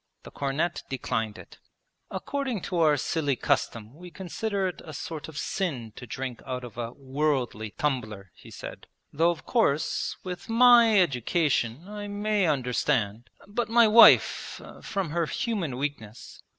The 0.23 0.31
cornet 0.31 0.81
declined 0.89 1.37
it. 1.37 1.59
'According 2.09 2.61
to 2.61 2.79
our 2.79 2.97
silly 2.97 3.35
custom 3.35 3.93
we 3.93 4.09
consider 4.09 4.67
it 4.67 4.81
a 4.83 4.95
sort 4.95 5.27
of 5.27 5.37
sin 5.37 5.93
to 5.95 6.07
drink 6.07 6.41
out 6.43 6.63
of 6.63 6.75
a 6.75 6.91
"worldly" 6.93 7.69
tumbler,' 7.77 8.31
he 8.33 8.49
said. 8.49 8.87
'Though, 9.13 9.29
of 9.29 9.45
course, 9.45 10.17
with 10.23 10.49
my 10.49 10.99
education 10.99 11.87
I 11.87 12.07
may 12.07 12.47
understand, 12.47 13.29
but 13.47 13.69
my 13.69 13.87
wife 13.87 14.59
from 14.81 15.11
her 15.11 15.27
human 15.27 15.77
weakness...' 15.77 16.41